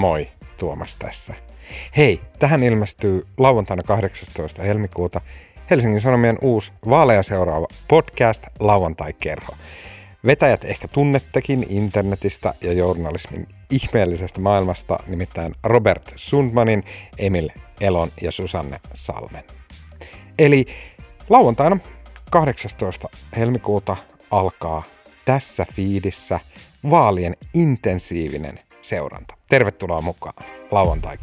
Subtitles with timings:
[0.00, 1.34] Moi, Tuomas tässä.
[1.96, 4.62] Hei, tähän ilmestyy lauantaina 18.
[4.62, 5.20] helmikuuta
[5.70, 9.56] Helsingin Sanomien uusi vaaleja seuraava podcast Lauantai-kerho.
[10.26, 16.84] Vetäjät ehkä tunnettekin internetistä ja journalismin ihmeellisestä maailmasta, nimittäin Robert Sundmanin,
[17.18, 17.48] Emil
[17.80, 19.44] Elon ja Susanne Salmen.
[20.38, 20.66] Eli
[21.28, 21.78] lauantaina
[22.30, 23.08] 18.
[23.36, 23.96] helmikuuta
[24.30, 24.82] alkaa
[25.24, 26.40] tässä fiidissä
[26.90, 29.34] vaalien intensiivinen seuranta.
[29.48, 30.34] Tervetuloa mukaan
[30.70, 31.16] lauantai.